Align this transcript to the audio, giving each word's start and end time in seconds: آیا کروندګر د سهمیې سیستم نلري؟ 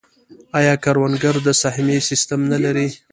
آیا 0.59 0.73
کروندګر 0.83 1.35
د 1.43 1.49
سهمیې 1.61 1.99
سیستم 2.09 2.39
نلري؟ 2.51 2.87